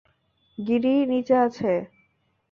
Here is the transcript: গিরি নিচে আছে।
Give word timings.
গিরি 0.57 0.93
নিচে 1.11 1.35
আছে। 1.45 1.71